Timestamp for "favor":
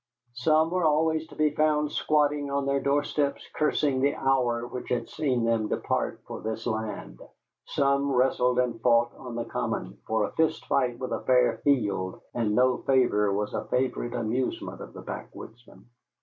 12.79-13.31